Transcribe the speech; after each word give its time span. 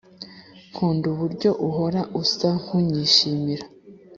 nkunda 0.71 1.05
uburyo 1.13 1.49
uhora 1.67 2.01
usa 2.21 2.49
nkunyishimira 2.61 3.65